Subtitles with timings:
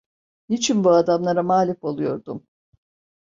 [0.49, 2.47] Niçin bu adamlara mağlup oluyordum?